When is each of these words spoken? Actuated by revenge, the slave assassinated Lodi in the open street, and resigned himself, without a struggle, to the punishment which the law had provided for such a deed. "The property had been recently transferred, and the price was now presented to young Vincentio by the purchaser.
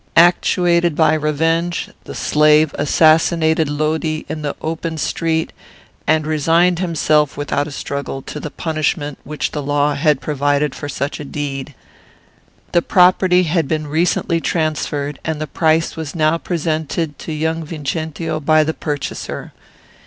Actuated 0.17 0.95
by 0.95 1.13
revenge, 1.13 1.91
the 2.05 2.15
slave 2.15 2.73
assassinated 2.79 3.69
Lodi 3.69 4.23
in 4.27 4.41
the 4.41 4.55
open 4.59 4.97
street, 4.97 5.53
and 6.07 6.25
resigned 6.25 6.79
himself, 6.79 7.37
without 7.37 7.67
a 7.67 7.71
struggle, 7.71 8.23
to 8.23 8.39
the 8.39 8.49
punishment 8.49 9.19
which 9.23 9.51
the 9.51 9.61
law 9.61 9.93
had 9.93 10.19
provided 10.19 10.73
for 10.73 10.89
such 10.89 11.19
a 11.19 11.23
deed. 11.23 11.75
"The 12.71 12.81
property 12.81 13.43
had 13.43 13.67
been 13.67 13.85
recently 13.85 14.41
transferred, 14.41 15.19
and 15.23 15.39
the 15.39 15.45
price 15.45 15.95
was 15.95 16.15
now 16.15 16.39
presented 16.39 17.19
to 17.19 17.31
young 17.31 17.63
Vincentio 17.63 18.39
by 18.39 18.63
the 18.63 18.73
purchaser. 18.73 19.53